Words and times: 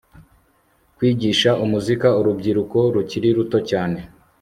kwigisha 0.95 1.49
umuzika 1.63 2.07
urubyiruko 2.19 2.77
rukiri 2.93 3.29
ruto 3.37 3.57
cyane 3.69 3.99